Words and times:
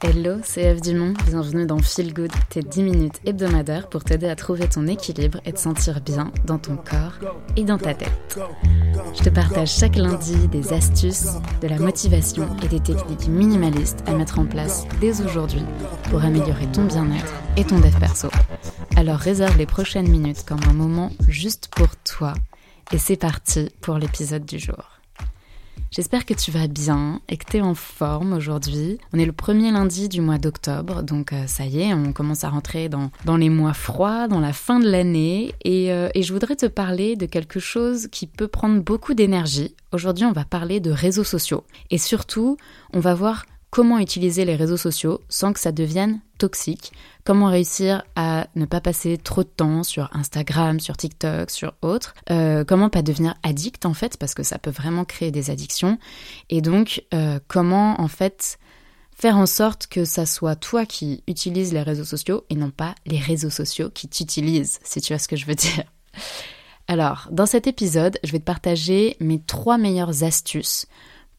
Hello, 0.00 0.36
c'est 0.44 0.62
Eve 0.62 0.80
Dumont. 0.80 1.12
Bienvenue 1.26 1.66
dans 1.66 1.78
Feel 1.78 2.14
Good, 2.14 2.30
tes 2.50 2.62
10 2.62 2.82
minutes 2.82 3.20
hebdomadaires 3.26 3.88
pour 3.88 4.04
t'aider 4.04 4.28
à 4.28 4.36
trouver 4.36 4.68
ton 4.68 4.86
équilibre 4.86 5.40
et 5.44 5.52
te 5.52 5.58
sentir 5.58 6.00
bien 6.00 6.30
dans 6.44 6.58
ton 6.58 6.76
corps 6.76 7.14
et 7.56 7.64
dans 7.64 7.78
ta 7.78 7.94
tête. 7.94 8.38
Je 9.16 9.24
te 9.24 9.28
partage 9.28 9.72
chaque 9.72 9.96
lundi 9.96 10.46
des 10.48 10.72
astuces, 10.72 11.30
de 11.60 11.66
la 11.66 11.80
motivation 11.80 12.46
et 12.62 12.68
des 12.68 12.80
techniques 12.80 13.26
minimalistes 13.26 14.04
à 14.06 14.14
mettre 14.14 14.38
en 14.38 14.46
place 14.46 14.86
dès 15.00 15.20
aujourd'hui 15.20 15.64
pour 16.10 16.22
améliorer 16.22 16.66
ton 16.72 16.84
bien-être 16.84 17.34
et 17.56 17.64
ton 17.64 17.80
dev 17.80 17.98
perso. 17.98 18.28
Alors 18.94 19.18
réserve 19.18 19.58
les 19.58 19.66
prochaines 19.66 20.08
minutes 20.08 20.44
comme 20.46 20.60
un 20.70 20.74
moment 20.74 21.10
juste 21.26 21.68
pour 21.74 21.88
toi. 22.04 22.34
Et 22.92 22.98
c'est 22.98 23.16
parti 23.16 23.68
pour 23.80 23.98
l'épisode 23.98 24.44
du 24.44 24.60
jour. 24.60 24.97
J'espère 25.90 26.26
que 26.26 26.34
tu 26.34 26.50
vas 26.50 26.66
bien 26.66 27.20
et 27.28 27.36
que 27.36 27.44
tu 27.50 27.56
es 27.58 27.60
en 27.60 27.74
forme 27.74 28.32
aujourd'hui. 28.32 28.98
On 29.12 29.18
est 29.18 29.24
le 29.24 29.32
premier 29.32 29.70
lundi 29.70 30.08
du 30.08 30.20
mois 30.20 30.38
d'octobre, 30.38 31.02
donc 31.02 31.32
euh, 31.32 31.46
ça 31.46 31.64
y 31.64 31.80
est, 31.80 31.94
on 31.94 32.12
commence 32.12 32.44
à 32.44 32.50
rentrer 32.50 32.88
dans, 32.88 33.10
les 33.36 33.48
mois 33.48 33.72
froids, 33.72 34.28
dans 34.28 34.40
la 34.40 34.52
fin 34.52 34.80
de 34.80 34.88
l'année. 34.88 35.54
Euh, 35.66 36.08
et 36.14 36.22
je 36.22 36.32
voudrais 36.32 36.56
te 36.56 36.66
parler 36.66 37.16
de 37.16 37.26
quelque 37.26 37.60
chose 37.60 38.08
qui 38.10 38.26
peut 38.26 38.48
prendre 38.48 38.82
beaucoup 38.82 39.14
d'énergie. 39.14 39.74
Aujourd'hui, 39.92 40.26
on 40.26 40.32
va 40.32 40.44
parler 40.44 40.80
de 40.80 40.90
réseaux 40.90 41.24
sociaux. 41.24 41.64
Et 41.90 41.98
surtout, 41.98 42.56
on 42.92 43.00
va 43.00 43.14
voir 43.14 43.46
comment 43.70 43.98
utiliser 43.98 44.44
les 44.44 44.56
réseaux 44.56 44.76
sociaux 44.76 45.20
sans 45.28 45.52
que 45.52 45.60
ça 45.60 45.72
devienne 45.72 46.20
toxique, 46.38 46.92
comment 47.24 47.46
réussir 47.46 48.04
à 48.16 48.46
ne 48.54 48.64
pas 48.64 48.80
passer 48.80 49.18
trop 49.18 49.42
de 49.42 49.48
temps 49.48 49.82
sur 49.82 50.08
Instagram, 50.12 50.80
sur 50.80 50.96
TikTok, 50.96 51.50
sur 51.50 51.74
autres, 51.82 52.14
euh, 52.30 52.64
comment 52.64 52.88
pas 52.88 53.02
devenir 53.02 53.34
addict 53.42 53.84
en 53.86 53.94
fait, 53.94 54.16
parce 54.16 54.34
que 54.34 54.42
ça 54.42 54.58
peut 54.58 54.70
vraiment 54.70 55.04
créer 55.04 55.30
des 55.30 55.50
addictions, 55.50 55.98
et 56.48 56.62
donc 56.62 57.04
euh, 57.12 57.40
comment 57.48 58.00
en 58.00 58.08
fait 58.08 58.58
faire 59.14 59.36
en 59.36 59.46
sorte 59.46 59.88
que 59.88 60.04
ça 60.04 60.26
soit 60.26 60.54
toi 60.54 60.86
qui 60.86 61.24
utilises 61.26 61.72
les 61.72 61.82
réseaux 61.82 62.04
sociaux 62.04 62.44
et 62.50 62.54
non 62.54 62.70
pas 62.70 62.94
les 63.04 63.18
réseaux 63.18 63.50
sociaux 63.50 63.90
qui 63.90 64.08
t'utilisent, 64.08 64.78
si 64.84 65.00
tu 65.00 65.12
vois 65.12 65.18
ce 65.18 65.28
que 65.28 65.36
je 65.36 65.46
veux 65.46 65.56
dire. 65.56 65.84
Alors, 66.86 67.28
dans 67.30 67.44
cet 67.44 67.66
épisode, 67.66 68.18
je 68.24 68.32
vais 68.32 68.38
te 68.38 68.44
partager 68.44 69.16
mes 69.20 69.40
trois 69.40 69.76
meilleures 69.76 70.22
astuces 70.22 70.86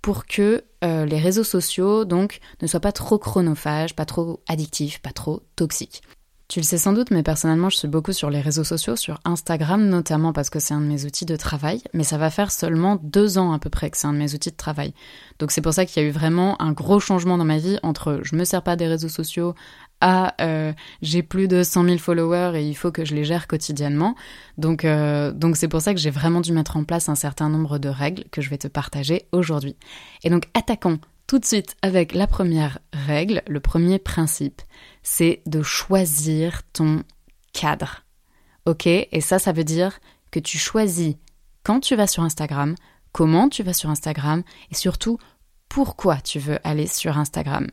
pour 0.02 0.25
que 0.25 0.64
euh, 0.83 1.05
les 1.05 1.19
réseaux 1.19 1.44
sociaux 1.44 2.05
donc 2.05 2.39
ne 2.61 2.67
soient 2.67 2.80
pas 2.80 2.92
trop 2.92 3.17
chronophages, 3.17 3.95
pas 3.95 4.05
trop 4.05 4.42
addictifs, 4.47 5.02
pas 5.02 5.11
trop 5.11 5.42
toxiques. 5.55 6.02
Tu 6.50 6.59
le 6.59 6.66
sais 6.66 6.80
sans 6.80 6.94
doute, 6.94 7.11
mais 7.11 7.22
personnellement, 7.22 7.69
je 7.69 7.78
suis 7.78 7.88
beaucoup 7.88 8.11
sur 8.11 8.31
les 8.31 8.42
réseaux 8.42 8.64
sociaux, 8.64 8.95
sur 8.95 9.20
Instagram 9.23 9.88
notamment 9.88 10.33
parce 10.33 10.50
que 10.50 10.58
c'est 10.58 10.73
un 10.73 10.81
de 10.81 10.88
mes 10.88 11.05
outils 11.05 11.27
de 11.27 11.36
travail, 11.36 11.83
mais 11.94 12.03
ça 12.03 12.17
va 12.17 12.31
faire 12.31 12.52
seulement 12.52 13.00
deux 13.03 13.38
ans 13.38 13.52
à 13.52 13.59
peu 13.59 13.70
près 13.70 13.92
que 13.92 13.97
c'est 13.97 14.08
un 14.08 14.14
de 14.14 14.17
mes 14.17 14.33
outils 14.33 14.50
de 14.50 14.55
travail. 14.55 14.95
Donc 15.38 15.52
c'est 15.52 15.61
pour 15.61 15.73
ça 15.73 15.86
qu'il 15.86 16.02
y 16.02 16.05
a 16.05 16.09
eu 16.09 16.11
vraiment 16.11 16.59
un 16.59 16.72
gros 16.72 17.00
changement 17.00 17.38
dans 17.38 17.45
ma 17.45 17.59
vie 17.59 17.77
entre 17.83 18.22
je 18.23 18.36
me 18.36 18.45
sers 18.45 18.64
pas 18.64 18.75
des 18.75 18.88
réseaux 18.88 19.09
sociaux 19.09 19.53
à 20.02 20.36
euh, 20.42 20.73
j'ai 21.02 21.23
plus 21.23 21.47
de 21.47 21.64
100 21.64 21.83
000 21.86 21.97
followers 21.97 22.53
et 22.55 22.67
il 22.67 22.75
faut 22.75 22.92
que 22.92 23.05
je 23.05 23.16
les 23.16 23.23
gère 23.23 23.47
quotidiennement. 23.47 24.16
Donc 24.58 24.86
euh, 24.86 25.31
donc 25.31 25.58
c'est 25.58 25.67
pour 25.67 25.81
ça 25.81 25.94
que 25.94 26.00
j'ai 26.00 26.09
vraiment 26.09 26.42
dû 26.42 26.53
mettre 26.53 26.78
en 26.78 26.83
place 26.83 27.09
un 27.09 27.16
certain 27.16 27.50
nombre 27.50 27.78
de 27.78 27.89
règles 27.89 28.23
que 28.31 28.42
je 28.42 28.50
vais 28.50 28.58
te 28.58 28.67
partager 28.67 29.27
aujourd'hui. 29.31 29.75
Et 30.23 30.30
donc 30.30 30.45
attaquons 30.53 31.00
tout 31.27 31.39
de 31.39 31.45
suite 31.45 31.75
avec 31.81 32.14
la 32.14 32.27
première 32.27 32.80
règle, 32.92 33.44
le 33.47 33.59
premier 33.59 34.00
principe, 34.00 34.61
c'est 35.03 35.42
de 35.45 35.61
choisir 35.61 36.64
ton 36.73 37.03
cadre. 37.53 38.03
Ok? 38.66 38.88
Et 38.88 39.22
ça, 39.22 39.38
ça 39.38 39.52
veut 39.52 39.64
dire 39.64 40.00
que 40.31 40.39
tu 40.39 40.58
choisis 40.58 41.16
quand 41.64 41.81
tu 41.81 41.95
vas 41.95 42.08
sur 42.08 42.23
Instagram, 42.23 42.75
comment 43.11 43.50
tu 43.50 43.64
vas 43.64 43.73
sur 43.73 43.89
Instagram 43.89 44.44
et 44.72 44.75
surtout 44.75 45.20
pourquoi 45.67 46.17
tu 46.17 46.39
veux 46.39 46.59
aller 46.64 46.88
sur 46.88 47.17
Instagram. 47.17 47.67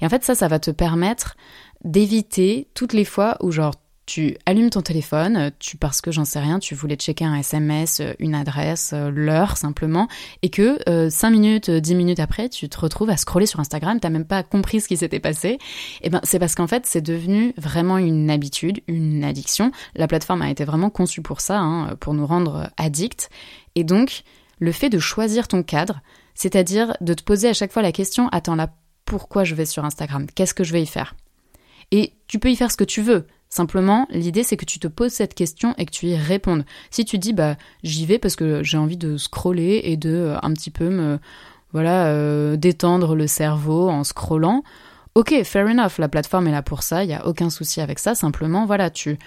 Et 0.00 0.06
en 0.06 0.08
fait, 0.08 0.24
ça, 0.24 0.34
ça 0.34 0.48
va 0.48 0.58
te 0.58 0.70
permettre 0.70 1.36
d'éviter 1.84 2.68
toutes 2.74 2.92
les 2.92 3.04
fois 3.04 3.36
où 3.40 3.50
genre 3.50 3.74
tu 4.10 4.36
allumes 4.44 4.70
ton 4.70 4.80
téléphone, 4.80 5.52
parce 5.78 6.00
que 6.00 6.10
j'en 6.10 6.24
sais 6.24 6.40
rien, 6.40 6.58
tu 6.58 6.74
voulais 6.74 6.96
checker 6.96 7.24
un 7.24 7.36
SMS, 7.36 8.00
euh, 8.00 8.12
une 8.18 8.34
adresse, 8.34 8.90
euh, 8.92 9.08
l'heure 9.08 9.56
simplement, 9.56 10.08
et 10.42 10.50
que 10.50 10.80
euh, 10.88 11.08
5 11.08 11.30
minutes, 11.30 11.70
10 11.70 11.94
minutes 11.94 12.18
après, 12.18 12.48
tu 12.48 12.68
te 12.68 12.80
retrouves 12.80 13.10
à 13.10 13.16
scroller 13.16 13.46
sur 13.46 13.60
Instagram, 13.60 14.00
t'as 14.00 14.10
même 14.10 14.24
pas 14.24 14.42
compris 14.42 14.80
ce 14.80 14.88
qui 14.88 14.96
s'était 14.96 15.20
passé. 15.20 15.48
Et 15.48 15.58
eh 16.02 16.10
ben 16.10 16.20
c'est 16.24 16.40
parce 16.40 16.56
qu'en 16.56 16.66
fait 16.66 16.86
c'est 16.86 17.02
devenu 17.02 17.54
vraiment 17.56 17.98
une 17.98 18.30
habitude, 18.30 18.80
une 18.88 19.22
addiction. 19.22 19.70
La 19.94 20.08
plateforme 20.08 20.42
a 20.42 20.50
été 20.50 20.64
vraiment 20.64 20.90
conçue 20.90 21.22
pour 21.22 21.40
ça, 21.40 21.60
hein, 21.60 21.94
pour 22.00 22.12
nous 22.12 22.26
rendre 22.26 22.68
addicts. 22.78 23.30
Et 23.76 23.84
donc 23.84 24.24
le 24.58 24.72
fait 24.72 24.88
de 24.88 24.98
choisir 24.98 25.46
ton 25.46 25.62
cadre, 25.62 26.00
c'est-à-dire 26.34 26.96
de 27.00 27.14
te 27.14 27.22
poser 27.22 27.48
à 27.48 27.52
chaque 27.52 27.70
fois 27.70 27.82
la 27.82 27.92
question, 27.92 28.28
attends 28.32 28.56
là, 28.56 28.70
pourquoi 29.10 29.42
je 29.42 29.56
vais 29.56 29.66
sur 29.66 29.84
Instagram 29.84 30.28
Qu'est-ce 30.32 30.54
que 30.54 30.62
je 30.62 30.72
vais 30.72 30.84
y 30.84 30.86
faire 30.86 31.16
Et 31.90 32.12
tu 32.28 32.38
peux 32.38 32.48
y 32.48 32.54
faire 32.54 32.70
ce 32.70 32.76
que 32.76 32.84
tu 32.84 33.02
veux. 33.02 33.26
Simplement, 33.48 34.06
l'idée 34.10 34.44
c'est 34.44 34.56
que 34.56 34.64
tu 34.64 34.78
te 34.78 34.86
poses 34.86 35.10
cette 35.10 35.34
question 35.34 35.74
et 35.78 35.84
que 35.84 35.90
tu 35.90 36.06
y 36.06 36.16
répondes. 36.16 36.64
Si 36.92 37.04
tu 37.04 37.18
dis 37.18 37.32
bah 37.32 37.56
j'y 37.82 38.06
vais 38.06 38.20
parce 38.20 38.36
que 38.36 38.62
j'ai 38.62 38.78
envie 38.78 38.96
de 38.96 39.16
scroller 39.16 39.80
et 39.82 39.96
de 39.96 40.10
euh, 40.10 40.38
un 40.42 40.52
petit 40.52 40.70
peu 40.70 40.90
me 40.90 41.18
voilà 41.72 42.06
euh, 42.06 42.56
détendre 42.56 43.16
le 43.16 43.26
cerveau 43.26 43.88
en 43.88 44.04
scrollant, 44.04 44.62
Ok, 45.16 45.34
fair 45.42 45.66
enough, 45.66 45.98
la 45.98 46.08
plateforme 46.08 46.46
est 46.46 46.52
là 46.52 46.62
pour 46.62 46.84
ça, 46.84 47.02
il 47.02 47.08
n'y 47.08 47.14
a 47.14 47.26
aucun 47.26 47.50
souci 47.50 47.80
avec 47.80 47.98
ça, 47.98 48.14
simplement, 48.14 48.64
voilà, 48.64 48.90
tu, 48.90 49.18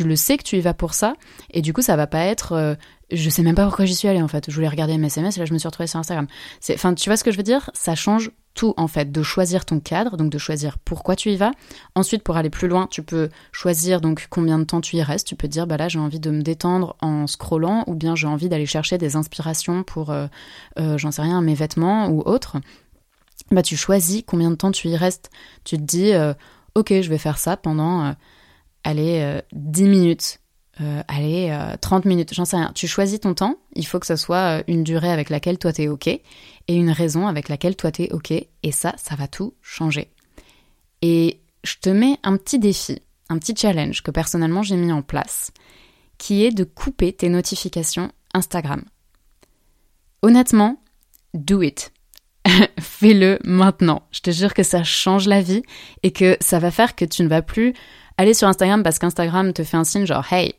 le 0.00 0.16
sais 0.16 0.38
que 0.38 0.42
tu 0.42 0.56
y 0.56 0.62
vas 0.62 0.72
pour 0.72 0.94
ça, 0.94 1.12
et 1.50 1.60
du 1.60 1.74
coup, 1.74 1.82
ça 1.82 1.94
va 1.94 2.06
pas 2.06 2.24
être, 2.24 2.52
euh, 2.52 2.74
je 3.12 3.28
sais 3.28 3.42
même 3.42 3.54
pas 3.54 3.66
pourquoi 3.66 3.84
j'y 3.84 3.94
suis 3.94 4.08
allée, 4.08 4.22
en 4.22 4.28
fait, 4.28 4.46
je 4.48 4.54
voulais 4.54 4.66
regarder 4.66 4.96
mes 4.96 5.08
et 5.14 5.20
là, 5.20 5.28
je 5.30 5.52
me 5.52 5.58
suis 5.58 5.68
retrouvée 5.68 5.88
sur 5.88 6.00
Instagram. 6.00 6.26
Enfin, 6.70 6.94
tu 6.94 7.10
vois 7.10 7.18
ce 7.18 7.22
que 7.22 7.30
je 7.30 7.36
veux 7.36 7.42
dire? 7.42 7.68
Ça 7.74 7.94
change 7.94 8.30
tout, 8.56 8.74
en 8.76 8.88
fait, 8.88 9.12
de 9.12 9.22
choisir 9.22 9.64
ton 9.64 9.78
cadre, 9.78 10.16
donc 10.16 10.30
de 10.30 10.38
choisir 10.38 10.78
pourquoi 10.78 11.14
tu 11.14 11.30
y 11.30 11.36
vas. 11.36 11.52
Ensuite, 11.94 12.24
pour 12.24 12.36
aller 12.36 12.50
plus 12.50 12.66
loin, 12.66 12.88
tu 12.90 13.02
peux 13.02 13.28
choisir 13.52 14.00
donc 14.00 14.26
combien 14.30 14.58
de 14.58 14.64
temps 14.64 14.80
tu 14.80 14.96
y 14.96 15.02
restes, 15.02 15.28
tu 15.28 15.36
peux 15.36 15.46
dire, 15.46 15.68
bah 15.68 15.76
là, 15.76 15.88
j'ai 15.88 16.00
envie 16.00 16.18
de 16.18 16.30
me 16.30 16.42
détendre 16.42 16.96
en 17.00 17.28
scrollant, 17.28 17.84
ou 17.86 17.94
bien 17.94 18.16
j'ai 18.16 18.26
envie 18.26 18.48
d'aller 18.48 18.66
chercher 18.66 18.98
des 18.98 19.14
inspirations 19.14 19.84
pour, 19.84 20.10
euh, 20.10 20.26
euh, 20.78 20.98
j'en 20.98 21.12
sais 21.12 21.22
rien, 21.22 21.40
mes 21.42 21.54
vêtements 21.54 22.08
ou 22.08 22.22
autre 22.22 22.56
bah 23.52 23.62
tu 23.62 23.76
choisis 23.76 24.24
combien 24.26 24.50
de 24.50 24.56
temps 24.56 24.72
tu 24.72 24.88
y 24.88 24.96
restes. 24.96 25.30
Tu 25.62 25.76
te 25.76 25.82
dis, 25.82 26.12
euh, 26.12 26.34
ok, 26.74 26.88
je 27.00 27.08
vais 27.08 27.18
faire 27.18 27.38
ça 27.38 27.56
pendant, 27.56 28.12
allez, 28.82 29.40
10 29.52 30.38
euh, 30.80 31.02
allez, 31.08 31.56
30 31.80 32.04
minutes, 32.04 32.34
j'en 32.34 32.44
sais 32.44 32.56
rien. 32.56 32.72
Tu 32.74 32.86
choisis 32.86 33.20
ton 33.20 33.34
temps, 33.34 33.56
il 33.74 33.86
faut 33.86 33.98
que 33.98 34.06
ce 34.06 34.16
soit 34.16 34.62
une 34.68 34.84
durée 34.84 35.10
avec 35.10 35.30
laquelle 35.30 35.58
toi 35.58 35.72
t'es 35.72 35.88
ok, 35.88 36.06
et 36.06 36.22
une 36.68 36.90
raison 36.90 37.26
avec 37.26 37.48
laquelle 37.48 37.76
toi 37.76 37.90
t'es 37.90 38.12
ok, 38.12 38.32
et 38.32 38.72
ça, 38.72 38.94
ça 38.96 39.14
va 39.14 39.28
tout 39.28 39.54
changer. 39.62 40.10
Et 41.02 41.40
je 41.64 41.76
te 41.80 41.88
mets 41.88 42.18
un 42.22 42.36
petit 42.36 42.58
défi, 42.58 43.00
un 43.28 43.38
petit 43.38 43.54
challenge 43.56 44.02
que 44.02 44.10
personnellement 44.10 44.62
j'ai 44.62 44.76
mis 44.76 44.92
en 44.92 45.02
place, 45.02 45.50
qui 46.18 46.44
est 46.44 46.52
de 46.52 46.64
couper 46.64 47.12
tes 47.12 47.28
notifications 47.28 48.10
Instagram. 48.34 48.82
Honnêtement, 50.22 50.82
do 51.34 51.62
it. 51.62 51.92
fais-le 52.80 53.38
maintenant. 53.44 54.02
Je 54.10 54.20
te 54.20 54.30
jure 54.30 54.54
que 54.54 54.62
ça 54.62 54.84
change 54.84 55.26
la 55.26 55.40
vie 55.40 55.62
et 56.02 56.12
que 56.12 56.36
ça 56.40 56.58
va 56.58 56.70
faire 56.70 56.94
que 56.94 57.04
tu 57.04 57.22
ne 57.22 57.28
vas 57.28 57.42
plus 57.42 57.74
aller 58.18 58.34
sur 58.34 58.48
Instagram 58.48 58.82
parce 58.82 58.98
qu'Instagram 58.98 59.52
te 59.52 59.64
fait 59.64 59.76
un 59.76 59.84
signe 59.84 60.06
genre 60.06 60.24
hey, 60.32 60.54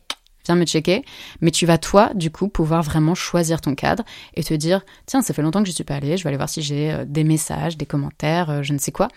viens 0.48 0.56
me 0.56 0.66
checker, 0.66 1.04
mais 1.40 1.50
tu 1.50 1.66
vas 1.66 1.78
toi 1.78 2.10
du 2.14 2.30
coup 2.30 2.48
pouvoir 2.48 2.82
vraiment 2.82 3.14
choisir 3.14 3.60
ton 3.60 3.74
cadre 3.74 4.04
et 4.34 4.42
te 4.42 4.54
dire 4.54 4.84
tiens, 5.06 5.22
ça 5.22 5.34
fait 5.34 5.42
longtemps 5.42 5.62
que 5.62 5.68
je 5.68 5.74
suis 5.74 5.84
pas 5.84 5.96
allée, 5.96 6.16
je 6.16 6.24
vais 6.24 6.28
aller 6.28 6.36
voir 6.36 6.48
si 6.48 6.62
j'ai 6.62 6.92
euh, 6.92 7.04
des 7.06 7.24
messages, 7.24 7.76
des 7.76 7.86
commentaires, 7.86 8.50
euh, 8.50 8.62
je 8.62 8.72
ne 8.72 8.78
sais 8.78 8.92
quoi. 8.92 9.08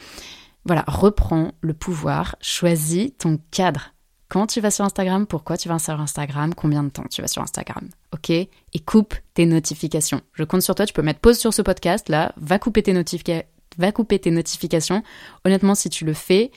Voilà, 0.65 0.83
reprends 0.87 1.53
le 1.61 1.73
pouvoir, 1.73 2.35
choisis 2.41 3.11
ton 3.17 3.39
cadre. 3.49 3.93
Quand 4.29 4.47
tu 4.47 4.61
vas 4.61 4.71
sur 4.71 4.85
Instagram, 4.85 5.25
pourquoi 5.25 5.57
tu 5.57 5.67
vas 5.67 5.79
sur 5.79 5.99
Instagram, 5.99 6.53
combien 6.53 6.83
de 6.83 6.89
temps 6.89 7.03
tu 7.09 7.21
vas 7.21 7.27
sur 7.27 7.41
Instagram, 7.41 7.89
ok? 8.13 8.29
Et 8.29 8.49
coupe 8.85 9.15
tes 9.33 9.45
notifications. 9.45 10.21
Je 10.33 10.43
compte 10.43 10.61
sur 10.61 10.75
toi, 10.75 10.85
tu 10.85 10.93
peux 10.93 11.01
mettre 11.01 11.19
pause 11.19 11.37
sur 11.37 11.53
ce 11.53 11.61
podcast, 11.61 12.07
là, 12.07 12.33
va 12.37 12.59
couper 12.59 12.83
tes, 12.83 12.93
va 13.77 13.91
couper 13.91 14.19
tes 14.19 14.31
notifications. 14.31 15.03
Honnêtement, 15.43 15.75
si 15.75 15.89
tu 15.89 16.05
le 16.05 16.13
fais, 16.13 16.51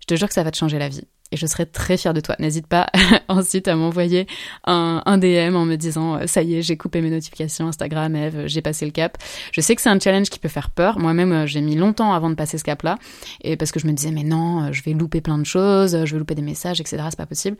je 0.00 0.06
te 0.06 0.16
jure 0.16 0.26
que 0.26 0.34
ça 0.34 0.42
va 0.42 0.50
te 0.50 0.56
changer 0.56 0.78
la 0.78 0.88
vie 0.88 1.06
et 1.32 1.36
je 1.36 1.46
serai 1.46 1.66
très 1.66 1.96
fière 1.96 2.14
de 2.14 2.20
toi. 2.20 2.36
N'hésite 2.38 2.66
pas 2.66 2.88
ensuite 3.28 3.68
à 3.68 3.76
m'envoyer 3.76 4.26
un, 4.66 5.02
un, 5.06 5.18
DM 5.18 5.56
en 5.56 5.64
me 5.64 5.76
disant 5.76 6.16
euh, 6.16 6.26
ça 6.26 6.42
y 6.42 6.56
est, 6.56 6.62
j'ai 6.62 6.76
coupé 6.76 7.00
mes 7.00 7.10
notifications 7.10 7.68
Instagram, 7.68 8.14
Eve, 8.16 8.46
j'ai 8.46 8.62
passé 8.62 8.84
le 8.84 8.90
cap. 8.90 9.18
Je 9.52 9.60
sais 9.60 9.74
que 9.74 9.82
c'est 9.82 9.88
un 9.88 10.00
challenge 10.00 10.30
qui 10.30 10.38
peut 10.38 10.48
faire 10.48 10.70
peur. 10.70 10.98
Moi-même, 10.98 11.32
euh, 11.32 11.46
j'ai 11.46 11.60
mis 11.60 11.76
longtemps 11.76 12.12
avant 12.12 12.30
de 12.30 12.34
passer 12.34 12.58
ce 12.58 12.64
cap-là 12.64 12.98
et 13.42 13.56
parce 13.56 13.72
que 13.72 13.80
je 13.80 13.86
me 13.86 13.92
disais 13.92 14.10
mais 14.10 14.24
non, 14.24 14.64
euh, 14.64 14.72
je 14.72 14.82
vais 14.82 14.92
louper 14.92 15.20
plein 15.20 15.38
de 15.38 15.44
choses, 15.44 16.04
je 16.04 16.12
vais 16.12 16.18
louper 16.18 16.34
des 16.34 16.42
messages, 16.42 16.80
etc. 16.80 17.02
C'est 17.10 17.16
pas 17.16 17.26
possible. 17.26 17.56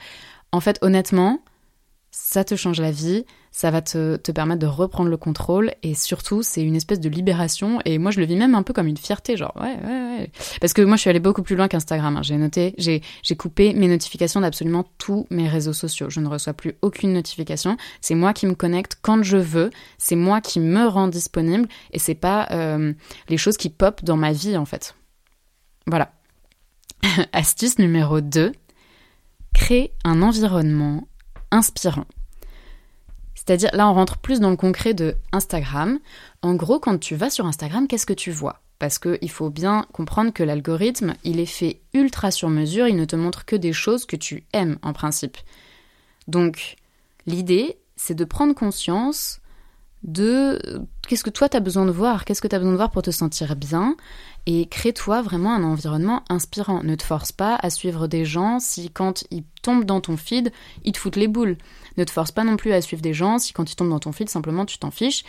En 0.53 0.61
fait, 0.61 0.79
honnêtement, 0.83 1.41
ça 2.11 2.45
te 2.45 2.57
change 2.57 2.81
la 2.81 2.91
vie, 2.91 3.25
ça 3.53 3.71
va 3.71 3.83
te, 3.83 4.17
te, 4.17 4.33
permettre 4.33 4.61
de 4.61 4.67
reprendre 4.67 5.11
le 5.11 5.17
contrôle 5.17 5.73
et 5.83 5.95
surtout 5.95 6.43
c'est 6.43 6.63
une 6.63 6.77
espèce 6.77 7.01
de 7.01 7.09
libération 7.09 7.81
et 7.85 7.99
moi 7.99 8.11
je 8.11 8.21
le 8.21 8.27
vis 8.27 8.37
même 8.37 8.55
un 8.55 8.63
peu 8.63 8.73
comme 8.73 8.87
une 8.87 8.97
fierté 8.97 9.37
genre 9.37 9.53
ouais 9.57 9.77
ouais 9.85 10.19
ouais. 10.19 10.31
Parce 10.61 10.73
que 10.73 10.83
moi 10.83 10.97
je 10.97 11.03
suis 11.03 11.11
allée 11.11 11.21
beaucoup 11.21 11.43
plus 11.43 11.57
loin 11.57 11.69
qu'Instagram 11.69 12.17
hein. 12.17 12.23
j'ai 12.23 12.37
noté 12.37 12.75
j'ai 12.79 13.03
j'ai 13.23 13.37
coupé 13.37 13.75
mes 13.75 13.89
notifications 13.89 14.41
d'absolument 14.41 14.85
tous 14.99 15.27
mes 15.31 15.49
réseaux 15.49 15.73
sociaux. 15.73 16.11
Je 16.11 16.21
ne 16.21 16.29
reçois 16.29 16.53
plus 16.53 16.75
aucune 16.83 17.13
notification. 17.13 17.77
C'est 18.01 18.15
moi 18.15 18.33
qui 18.33 18.47
me 18.47 18.55
connecte 18.55 18.99
quand 19.03 19.23
je 19.23 19.37
veux. 19.37 19.71
C'est 19.99 20.17
moi 20.17 20.41
qui 20.41 20.61
me 20.61 20.87
rend 20.87 21.09
disponible 21.09 21.69
et 21.93 21.99
c'est 21.99 22.15
pas 22.15 22.49
euh, 22.51 22.93
les 23.29 23.37
choses 23.37 23.57
qui 23.57 23.71
pop 23.71 24.05
dans 24.05 24.17
ma 24.17 24.33
vie 24.33 24.57
en 24.57 24.65
fait. 24.65 24.95
Voilà. 25.87 26.13
Astuce 27.33 27.79
numéro 27.79 28.21
2, 28.21 28.53
crée 29.55 29.93
un 30.05 30.23
environnement 30.23 31.09
inspirant. 31.51 32.07
C'est-à-dire, 33.35 33.71
là, 33.73 33.89
on 33.89 33.95
rentre 33.95 34.19
plus 34.19 34.39
dans 34.39 34.51
le 34.51 34.57
concret 34.57 34.95
de 34.95 35.17
Instagram. 35.33 35.99
En 36.43 36.55
gros, 36.55 36.79
quand 36.79 36.99
tu 36.99 37.17
vas 37.17 37.31
sur 37.31 37.47
Instagram, 37.47 37.89
qu'est-ce 37.89 38.07
que 38.07 38.13
tu 38.13 38.31
vois? 38.31 38.61
Parce 38.79 38.99
qu'il 38.99 39.31
faut 39.31 39.51
bien 39.51 39.87
comprendre 39.93 40.33
que 40.33 40.43
l'algorithme, 40.43 41.15
il 41.25 41.41
est 41.41 41.47
fait 41.47 41.81
ultra 41.93 42.31
sur 42.31 42.49
mesure, 42.49 42.87
il 42.87 42.97
ne 42.97 43.05
te 43.05 43.17
montre 43.17 43.45
que 43.45 43.57
des 43.57 43.73
choses 43.73 44.05
que 44.05 44.17
tu 44.17 44.45
aimes 44.53 44.79
en 44.83 44.93
principe. 44.93 45.37
Donc, 46.29 46.77
l'idée, 47.27 47.79
c'est 47.97 48.15
de 48.15 48.25
prendre 48.25 48.55
conscience 48.55 49.40
de 50.03 50.59
qu'est-ce 51.07 51.25
que 51.25 51.31
toi 51.31 51.49
tu 51.49 51.57
as 51.57 51.61
besoin 51.61 51.85
de 51.85 51.91
voir, 51.91 52.25
qu'est-ce 52.25 52.41
que 52.41 52.49
tu 52.49 52.55
as 52.55 52.59
besoin 52.59 52.73
de 52.73 52.77
voir 52.77 52.91
pour 52.91 53.03
te 53.03 53.11
sentir 53.11 53.57
bien? 53.57 53.97
Et 54.47 54.67
crée-toi 54.67 55.21
vraiment 55.23 55.55
un 55.55 55.63
environnement 55.63 56.23
inspirant. 56.29 56.83
Ne 56.83 56.95
te 56.95 57.03
force 57.03 57.33
pas 57.33 57.57
à 57.57 57.69
suivre 57.69 58.07
des 58.07 58.25
gens 58.25 58.59
si 58.59 58.91
quand 58.91 59.25
ils 59.31 59.45
tombent 59.63 59.85
dans 59.85 60.01
ton 60.01 60.17
feed, 60.17 60.53
ils 60.85 60.93
te 60.93 60.99
foutent 60.99 61.17
les 61.17 61.29
boules. 61.29 61.59
Ne 62.01 62.05
te 62.07 62.11
force 62.13 62.33
pas 62.33 62.45
non 62.45 62.57
plus 62.57 62.73
à 62.73 62.81
suivre 62.81 63.03
des 63.03 63.13
gens 63.13 63.39
si 63.39 63.53
quand 63.53 63.71
ils 63.71 63.77
tombent 63.77 63.91
dans 63.91 63.99
ton 63.99 64.11
feed, 64.11 64.31
simplement 64.31 64.65
tu 64.65 64.79
t'en 64.79 64.91
fiches. 64.91 65.23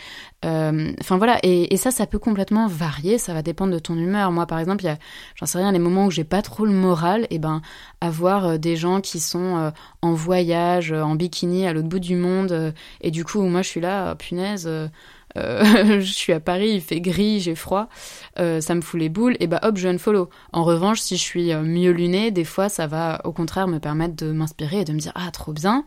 Euh, 0.46 0.90
enfin 1.02 1.18
voilà, 1.18 1.38
et, 1.42 1.76
ça, 1.76 1.90
ça 1.90 2.06
peut 2.06 2.18
complètement 2.18 2.66
varier, 2.66 3.18
ça 3.18 3.34
va 3.34 3.42
dépendre 3.42 3.74
de 3.74 3.78
ton 3.78 3.94
humeur. 3.94 4.32
Moi 4.32 4.46
par 4.46 4.58
exemple, 4.58 4.86
j'en 5.34 5.44
sais 5.44 5.58
rien, 5.58 5.70
les 5.70 5.78
moments 5.78 6.06
où 6.06 6.10
j'ai 6.10 6.24
pas 6.24 6.40
trop 6.40 6.64
le 6.64 6.72
moral, 6.72 7.24
et 7.24 7.34
eh 7.34 7.38
ben 7.38 7.60
avoir 8.00 8.46
euh, 8.46 8.56
des 8.56 8.74
gens 8.74 9.02
qui 9.02 9.20
sont 9.20 9.58
euh, 9.58 9.70
en 10.00 10.14
voyage, 10.14 10.92
en 10.92 11.14
bikini 11.14 11.66
à 11.66 11.74
l'autre 11.74 11.88
bout 11.88 11.98
du 11.98 12.16
monde, 12.16 12.72
et 13.02 13.10
du 13.10 13.22
coup 13.22 13.42
moi 13.42 13.60
je 13.60 13.68
suis 13.68 13.80
là, 13.80 14.14
punaise 14.14 14.66
euh, 14.66 14.88
je 16.00 16.12
suis 16.12 16.32
à 16.32 16.40
Paris, 16.40 16.70
il 16.70 16.80
fait 16.80 17.02
gris, 17.02 17.40
j'ai 17.40 17.54
froid, 17.54 17.90
ça 18.36 18.74
me 18.74 18.80
fout 18.80 18.98
les 18.98 19.10
boules, 19.10 19.36
et 19.40 19.46
bah 19.46 19.60
hop, 19.62 19.76
je 19.76 19.98
follow. 19.98 20.30
En 20.54 20.64
revanche, 20.64 21.00
si 21.00 21.18
je 21.18 21.22
suis 21.22 21.54
mieux 21.54 21.90
lunée, 21.90 22.30
des 22.30 22.44
fois, 22.44 22.70
ça 22.70 22.86
va 22.86 23.20
au 23.24 23.32
contraire 23.32 23.68
me 23.68 23.78
permettre 23.78 24.16
de 24.16 24.32
m'inspirer 24.32 24.80
et 24.80 24.84
de 24.86 24.94
me 24.94 24.98
dire 24.98 25.12
ah 25.14 25.30
trop 25.30 25.52
bien. 25.52 25.84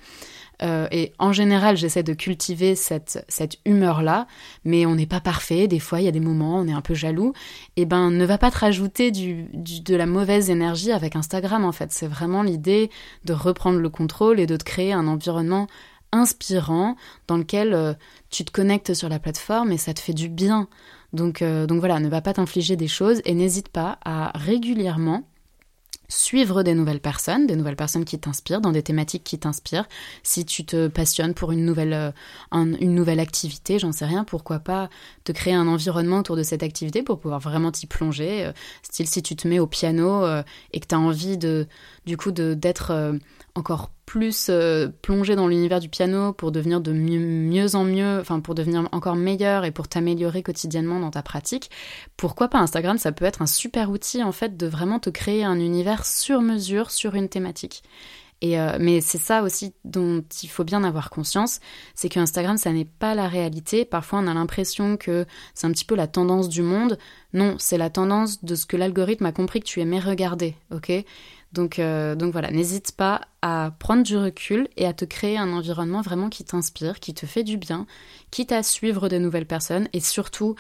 Et 0.62 1.14
en 1.20 1.34
général, 1.34 1.78
j'essaie 1.78 2.04
de 2.04 2.14
cultiver 2.14 2.76
cette, 2.76 3.26
cette 3.28 3.58
humeur-là, 3.66 4.28
mais 4.64 4.86
on 4.86 4.96
n'est 4.96 5.06
pas 5.06 5.20
parfait. 5.20 5.68
Des 5.68 5.80
fois, 5.80 6.00
il 6.00 6.06
y 6.06 6.08
a 6.08 6.12
des 6.12 6.20
moments, 6.20 6.58
on 6.60 6.68
est 6.68 6.74
un 6.74 6.82
peu 6.82 6.94
jaloux. 6.94 7.34
Et 7.76 7.86
ben, 7.86 8.12
ne 8.12 8.26
va 8.26 8.38
pas 8.38 8.52
te 8.52 8.60
rajouter 8.60 9.12
du, 9.12 9.48
de 9.54 9.96
la 9.96 10.06
mauvaise 10.06 10.50
énergie 10.50 10.92
avec 10.92 11.16
Instagram, 11.16 11.66
en 11.66 11.72
fait. 11.72 11.92
C'est 11.92 12.08
vraiment 12.08 12.44
l'idée 12.44 12.90
de 13.26 13.34
reprendre 13.34 13.80
le 13.80 13.90
contrôle 13.90 14.40
et 14.40 14.48
de 14.48 14.58
te 14.58 14.64
créer 14.64 14.94
un 14.94 15.08
environnement 15.08 15.68
inspirant 16.12 16.96
dans 17.28 17.38
lequel 17.38 17.74
euh, 17.74 17.94
tu 18.30 18.46
te 18.46 18.52
connectes 18.52 18.94
sur 18.94 19.10
la 19.10 19.20
plateforme 19.20 19.72
et 19.72 19.78
ça 19.78 19.94
te 19.94 20.00
fait 20.00 20.14
du 20.14 20.30
bien. 20.30 20.68
Donc, 21.14 21.42
euh, 21.42 21.66
donc 21.68 21.80
voilà, 21.80 22.00
ne 22.00 22.10
va 22.10 22.22
pas 22.22 22.34
t'infliger 22.34 22.76
des 22.76 22.88
choses 22.88 23.22
et 23.26 23.34
n'hésite 23.34 23.70
pas 23.70 24.00
à 24.06 24.32
régulièrement 24.36 25.24
suivre 26.08 26.64
des 26.64 26.74
nouvelles 26.74 27.00
personnes, 27.00 27.48
des 27.48 27.56
nouvelles 27.56 27.76
personnes 27.76 28.06
qui 28.06 28.20
t'inspirent, 28.20 28.62
dans 28.62 28.72
des 28.72 28.84
thématiques 28.84 29.24
qui 29.24 29.40
t'inspirent. 29.40 29.88
Si 30.24 30.46
tu 30.46 30.66
te 30.66 30.88
passionnes 30.88 31.34
pour 31.34 31.52
une 31.52 31.66
nouvelle, 31.66 31.94
euh, 31.94 32.12
une 32.52 32.96
nouvelle 32.96 33.20
activité, 33.20 33.80
j'en 33.80 33.92
sais 33.92 34.06
rien, 34.06 34.24
pourquoi 34.24 34.60
pas 34.60 34.90
te 35.24 35.32
créer 35.32 35.54
un 35.54 35.68
environnement 35.68 36.20
autour 36.20 36.36
de 36.36 36.44
cette 36.44 36.64
activité 36.64 37.04
pour 37.04 37.20
pouvoir 37.20 37.40
vraiment 37.40 37.72
t'y 37.72 37.88
plonger. 37.88 38.52
style 38.84 39.08
si 39.08 39.22
tu 39.24 39.36
te 39.36 39.48
mets 39.48 39.60
au 39.60 39.68
piano 39.68 40.26
et 40.72 40.80
que 40.80 40.88
tu 40.88 40.96
as 40.96 41.00
envie 41.00 41.38
de, 41.38 41.68
du 42.06 42.18
coup 42.18 42.32
d'être 42.32 43.20
encore 43.56 43.90
plus 44.06 44.48
euh, 44.50 44.90
plonger 45.02 45.36
dans 45.36 45.48
l'univers 45.48 45.80
du 45.80 45.90
piano 45.90 46.32
pour 46.32 46.52
devenir 46.52 46.80
de 46.80 46.92
mieux, 46.92 47.76
en 47.76 47.84
mieux, 47.84 48.20
enfin 48.20 48.40
pour 48.40 48.54
devenir 48.54 48.88
encore 48.92 49.16
meilleur 49.16 49.66
et 49.66 49.72
pour 49.72 49.88
t'améliorer 49.88 50.44
quotidiennement 50.44 51.00
dans 51.00 51.10
ta 51.10 51.24
pratique, 51.24 51.72
pourquoi 52.16 52.48
pas 52.48 52.60
Instagram 52.60 52.98
Ça 52.98 53.12
peut 53.12 53.26
être 53.26 53.42
un 53.42 53.48
super 53.48 53.90
outil 53.90 54.22
en 54.22 54.32
fait 54.32 54.58
de 54.58 54.68
vraiment 54.68 55.00
te 55.00 55.10
créer 55.10 55.44
un 55.44 55.60
univers 55.60 55.95
sur 56.04 56.42
mesure 56.42 56.92
sur 56.92 57.16
une 57.16 57.30
thématique. 57.30 57.84
Et 58.42 58.60
euh, 58.60 58.78
mais 58.80 59.00
c'est 59.00 59.18
ça 59.18 59.44
aussi 59.44 59.74
dont 59.86 60.24
il 60.44 60.50
faut 60.50 60.66
bien 60.66 60.84
avoir 60.84 61.10
conscience, 61.10 61.60
c'est 61.94 62.10
que 62.10 62.20
Instagram, 62.20 62.58
ça 62.58 62.72
n'est 62.74 62.86
pas 62.86 63.16
la 63.16 63.28
réalité. 63.28 63.86
Parfois, 63.86 64.20
on 64.20 64.28
a 64.28 64.34
l'impression 64.34 64.98
que 64.98 65.26
c'est 65.54 65.66
un 65.68 65.72
petit 65.72 65.86
peu 65.86 65.96
la 65.96 66.08
tendance 66.08 66.50
du 66.50 66.62
monde. 66.62 66.98
Non, 67.34 67.56
c'est 67.60 67.78
la 67.78 67.90
tendance 67.90 68.44
de 68.44 68.56
ce 68.56 68.66
que 68.66 68.76
l'algorithme 68.76 69.26
a 69.26 69.32
compris 69.32 69.62
que 69.62 69.66
tu 69.66 69.80
aimais 69.80 70.00
regarder, 70.00 70.56
ok? 70.72 70.92
Donc, 71.54 71.80
euh, 71.80 72.16
donc 72.16 72.34
voilà, 72.34 72.52
n'hésite 72.52 72.92
pas 72.92 73.22
à 73.42 73.72
prendre 73.80 74.04
du 74.04 74.18
recul 74.18 74.68
et 74.76 74.86
à 74.86 74.94
te 74.94 75.06
créer 75.06 75.38
un 75.38 75.54
environnement 75.54 76.02
vraiment 76.02 76.30
qui 76.30 76.44
t'inspire, 76.44 77.00
qui 77.00 77.14
te 77.14 77.26
fait 77.26 77.44
du 77.44 77.56
bien, 77.56 77.88
quitte 78.30 78.52
à 78.52 78.62
suivre 78.62 79.08
de 79.08 79.18
nouvelles 79.18 79.46
personnes 79.46 79.88
et 79.94 80.02
surtout 80.02 80.56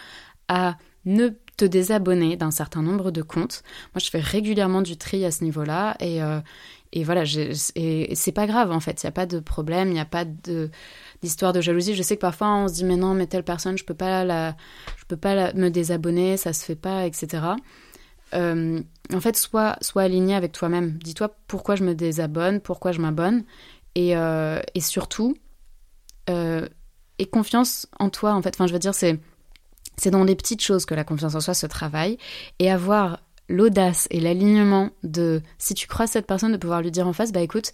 à 0.47 0.77
ne 1.03 1.29
te 1.57 1.65
désabonner 1.65 2.35
d'un 2.35 2.51
certain 2.51 2.81
nombre 2.81 3.11
de 3.11 3.21
comptes. 3.21 3.63
Moi, 3.93 4.01
je 4.03 4.09
fais 4.09 4.19
régulièrement 4.19 4.81
du 4.81 4.97
tri 4.97 5.23
à 5.25 5.31
ce 5.31 5.43
niveau-là 5.43 5.95
et, 5.99 6.21
euh, 6.21 6.39
et 6.91 7.03
voilà, 7.03 7.23
c'est 7.25 8.31
pas 8.33 8.47
grave 8.47 8.71
en 8.71 8.79
fait, 8.79 9.03
il 9.03 9.05
n'y 9.05 9.09
a 9.09 9.11
pas 9.11 9.25
de 9.25 9.39
problème, 9.39 9.89
il 9.89 9.93
n'y 9.93 9.99
a 9.99 10.05
pas 10.05 10.25
d'histoire 11.21 11.51
de 11.51 11.61
jalousie. 11.61 11.93
Je 11.95 12.03
sais 12.03 12.15
que 12.15 12.21
parfois 12.21 12.55
on 12.55 12.67
se 12.67 12.73
dit 12.73 12.85
mais 12.85 12.95
non, 12.95 13.13
mais 13.13 13.27
telle 13.27 13.43
personne, 13.43 13.77
je 13.77 13.83
peux 13.83 13.93
pas 13.93 14.23
la, 14.23 14.55
je 14.97 15.03
peux 15.05 15.17
pas 15.17 15.53
me 15.53 15.69
désabonner, 15.69 16.37
ça 16.37 16.53
se 16.53 16.63
fait 16.63 16.75
pas, 16.75 17.05
etc. 17.05 17.55
Euh, 18.33 18.81
en 19.13 19.19
fait, 19.19 19.37
sois, 19.37 19.77
sois 19.81 20.03
aligné 20.03 20.35
avec 20.35 20.51
toi-même. 20.51 20.97
Dis-toi 20.97 21.35
pourquoi 21.47 21.75
je 21.75 21.83
me 21.83 21.93
désabonne, 21.93 22.59
pourquoi 22.59 22.91
je 22.91 22.99
m'abonne. 22.99 23.43
Et, 23.95 24.17
euh, 24.17 24.59
et 24.73 24.81
surtout, 24.81 25.35
euh, 26.29 26.67
et 27.19 27.25
confiance 27.25 27.87
en 27.99 28.09
toi, 28.09 28.33
en 28.33 28.41
fait. 28.41 28.55
Enfin, 28.55 28.67
je 28.67 28.73
veux 28.73 28.79
dire, 28.79 28.93
c'est, 28.93 29.19
c'est 29.97 30.11
dans 30.11 30.23
les 30.23 30.35
petites 30.35 30.61
choses 30.61 30.85
que 30.85 30.95
la 30.95 31.03
confiance 31.03 31.35
en 31.35 31.41
soi 31.41 31.53
se 31.53 31.67
travaille. 31.67 32.17
Et 32.59 32.71
avoir 32.71 33.19
l'audace 33.49 34.07
et 34.09 34.19
l'alignement 34.19 34.89
de, 35.03 35.41
si 35.57 35.73
tu 35.73 35.87
crois 35.87 36.07
cette 36.07 36.27
personne, 36.27 36.51
de 36.51 36.57
pouvoir 36.57 36.81
lui 36.81 36.91
dire 36.91 37.07
en 37.07 37.13
face, 37.13 37.31
bah 37.31 37.41
écoute, 37.41 37.73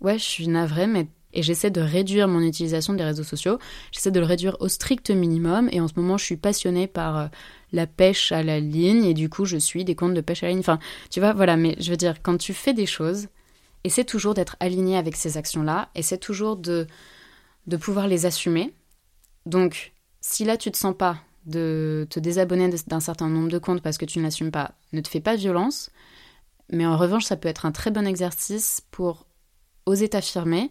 ouais, 0.00 0.18
je 0.18 0.24
suis 0.24 0.48
navrée, 0.48 0.86
mais 0.86 1.08
et 1.32 1.42
j'essaie 1.42 1.70
de 1.70 1.80
réduire 1.80 2.26
mon 2.26 2.40
utilisation 2.40 2.92
des 2.92 3.04
réseaux 3.04 3.22
sociaux. 3.22 3.58
J'essaie 3.92 4.10
de 4.10 4.18
le 4.18 4.26
réduire 4.26 4.56
au 4.60 4.68
strict 4.68 5.10
minimum. 5.10 5.68
Et 5.70 5.80
en 5.80 5.86
ce 5.86 5.94
moment, 5.96 6.18
je 6.18 6.24
suis 6.24 6.36
passionnée 6.36 6.86
par 6.88 7.30
la 7.72 7.86
pêche 7.86 8.32
à 8.32 8.42
la 8.42 8.58
ligne 8.58 9.04
et 9.04 9.14
du 9.14 9.28
coup 9.28 9.44
je 9.44 9.56
suis 9.56 9.84
des 9.84 9.94
comptes 9.94 10.14
de 10.14 10.20
pêche 10.20 10.42
à 10.42 10.46
la 10.46 10.52
ligne. 10.52 10.60
Enfin, 10.60 10.80
tu 11.08 11.20
vois, 11.20 11.32
voilà, 11.32 11.56
mais 11.56 11.76
je 11.78 11.90
veux 11.90 11.96
dire, 11.96 12.20
quand 12.22 12.36
tu 12.36 12.52
fais 12.52 12.74
des 12.74 12.86
choses, 12.86 13.28
essaie 13.84 14.04
toujours 14.04 14.34
d'être 14.34 14.56
aligné 14.60 14.96
avec 14.96 15.16
ces 15.16 15.36
actions-là, 15.36 15.88
essaie 15.94 16.18
toujours 16.18 16.56
de, 16.56 16.86
de 17.66 17.76
pouvoir 17.76 18.08
les 18.08 18.26
assumer. 18.26 18.74
Donc, 19.46 19.92
si 20.20 20.44
là 20.44 20.56
tu 20.56 20.70
te 20.70 20.76
sens 20.76 20.94
pas 20.96 21.18
de 21.50 22.06
te 22.08 22.20
désabonner 22.20 22.70
d'un 22.86 23.00
certain 23.00 23.28
nombre 23.28 23.48
de 23.48 23.58
comptes 23.58 23.82
parce 23.82 23.98
que 23.98 24.04
tu 24.04 24.18
ne 24.18 24.24
l'assumes 24.24 24.50
pas, 24.50 24.72
ne 24.92 25.00
te 25.00 25.08
fais 25.08 25.20
pas 25.20 25.36
violence. 25.36 25.90
Mais 26.72 26.86
en 26.86 26.96
revanche, 26.96 27.24
ça 27.24 27.36
peut 27.36 27.48
être 27.48 27.66
un 27.66 27.72
très 27.72 27.90
bon 27.90 28.06
exercice 28.06 28.82
pour 28.90 29.26
oser 29.86 30.08
t'affirmer 30.08 30.70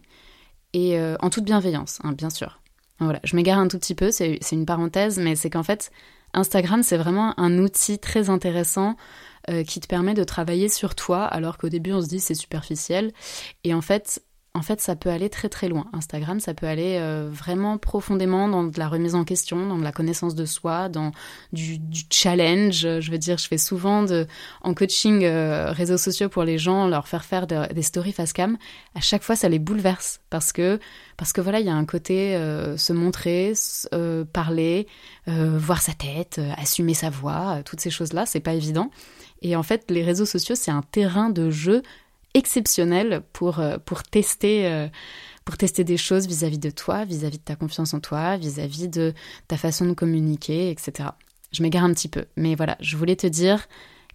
et 0.73 0.99
euh, 0.99 1.15
en 1.19 1.29
toute 1.29 1.43
bienveillance, 1.43 1.99
hein, 2.03 2.13
bien 2.13 2.29
sûr. 2.29 2.61
Voilà, 2.99 3.19
je 3.23 3.35
m'égare 3.35 3.59
un 3.59 3.67
tout 3.67 3.79
petit 3.79 3.95
peu, 3.95 4.11
c'est 4.11 4.39
une 4.51 4.65
parenthèse, 4.65 5.19
mais 5.19 5.35
c'est 5.35 5.49
qu'en 5.49 5.63
fait, 5.63 5.91
Instagram, 6.33 6.83
c'est 6.83 6.97
vraiment 6.97 7.39
un 7.39 7.57
outil 7.57 7.97
très 7.97 8.29
intéressant 8.29 8.97
euh, 9.49 9.63
qui 9.63 9.79
te 9.79 9.87
permet 9.87 10.13
de 10.13 10.23
travailler 10.23 10.67
sur 10.67 10.95
toi, 10.95 11.23
alors 11.23 11.57
qu'au 11.57 11.69
début 11.69 11.93
on 11.93 12.01
se 12.01 12.07
dit 12.07 12.19
c'est 12.19 12.35
superficiel. 12.35 13.13
Et 13.63 13.73
en 13.73 13.81
fait, 13.81 14.21
en 14.55 14.63
fait, 14.63 14.81
ça 14.81 14.95
peut 14.95 15.09
aller 15.09 15.29
très 15.29 15.47
très 15.47 15.69
loin. 15.69 15.85
Instagram, 15.93 16.39
ça 16.39 16.55
peut 16.55 16.65
aller 16.65 16.97
euh, 16.99 17.29
vraiment 17.31 17.77
profondément 17.77 18.49
dans 18.49 18.63
de 18.63 18.79
la 18.79 18.87
remise 18.87 19.13
en 19.13 19.23
question, 19.23 19.67
dans 19.67 19.77
de 19.77 19.83
la 19.83 19.91
connaissance 19.91 20.33
de 20.33 20.45
soi, 20.45 20.89
dans 20.89 21.11
du, 21.53 21.79
challenge. 22.09 22.81
Je 22.99 23.11
veux 23.11 23.19
dire, 23.19 23.37
je 23.37 23.47
fais 23.47 23.59
souvent 23.59 24.05
en 24.61 24.73
coaching 24.73 25.23
euh, 25.23 25.71
réseaux 25.71 25.97
sociaux 25.97 26.29
pour 26.29 26.43
les 26.43 26.57
gens, 26.57 26.87
leur 26.87 27.07
faire 27.07 27.25
faire 27.25 27.45
des 27.45 27.81
stories 27.83 28.11
face 28.11 28.33
cam. 28.33 28.57
À 28.95 29.01
chaque 29.01 29.21
fois, 29.21 29.35
ça 29.35 29.49
les 29.49 29.59
bouleverse 29.59 30.19
parce 30.31 30.51
que 30.51 30.79
parce 31.15 31.31
que 31.31 31.41
voilà, 31.41 31.59
il 31.59 31.67
y 31.67 31.69
a 31.69 31.75
un 31.75 31.85
côté 31.85 32.35
euh, 32.35 32.75
se 32.75 32.91
montrer, 32.91 33.53
parler, 34.33 34.87
voir 35.27 35.81
sa 35.81 35.93
tête, 35.93 36.41
assumer 36.57 36.95
sa 36.95 37.11
voix, 37.11 37.61
toutes 37.63 37.81
ces 37.81 37.91
choses-là, 37.91 38.25
c'est 38.25 38.39
pas 38.39 38.55
évident. 38.55 38.89
Et 39.41 39.55
en 39.55 39.63
fait, 39.63 39.89
les 39.89 40.03
réseaux 40.03 40.25
sociaux, 40.25 40.55
c'est 40.55 40.71
un 40.71 40.81
terrain 40.81 41.29
de 41.29 41.51
jeu 41.51 41.83
exceptionnel 42.33 43.21
pour, 43.33 43.59
euh, 43.59 43.77
pour, 43.77 44.03
tester, 44.03 44.67
euh, 44.67 44.87
pour 45.45 45.57
tester 45.57 45.83
des 45.83 45.97
choses 45.97 46.27
vis-à-vis 46.27 46.59
de 46.59 46.69
toi, 46.69 47.05
vis-à-vis 47.05 47.39
de 47.39 47.43
ta 47.43 47.55
confiance 47.55 47.93
en 47.93 47.99
toi, 47.99 48.37
vis-à-vis 48.37 48.87
de 48.87 49.13
ta 49.47 49.57
façon 49.57 49.85
de 49.85 49.93
communiquer, 49.93 50.69
etc. 50.69 51.09
Je 51.51 51.63
m'égare 51.63 51.83
un 51.83 51.93
petit 51.93 52.07
peu, 52.07 52.25
mais 52.35 52.55
voilà, 52.55 52.77
je 52.79 52.95
voulais 52.97 53.15
te 53.15 53.27
dire, 53.27 53.67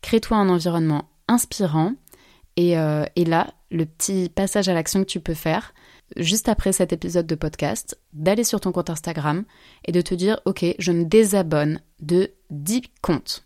crée-toi 0.02 0.36
un 0.36 0.48
environnement 0.48 1.08
inspirant. 1.28 1.94
Et, 2.56 2.78
euh, 2.78 3.04
et 3.16 3.24
là, 3.24 3.52
le 3.70 3.84
petit 3.84 4.28
passage 4.28 4.68
à 4.68 4.74
l'action 4.74 5.00
que 5.00 5.08
tu 5.08 5.18
peux 5.18 5.34
faire, 5.34 5.74
juste 6.16 6.48
après 6.48 6.72
cet 6.72 6.92
épisode 6.92 7.26
de 7.26 7.34
podcast, 7.34 7.98
d'aller 8.12 8.44
sur 8.44 8.60
ton 8.60 8.70
compte 8.70 8.90
Instagram 8.90 9.44
et 9.84 9.92
de 9.92 10.00
te 10.00 10.14
dire, 10.14 10.40
ok, 10.44 10.64
je 10.78 10.92
me 10.92 11.04
désabonne 11.04 11.80
de 12.00 12.32
10 12.50 12.82
comptes. 13.02 13.44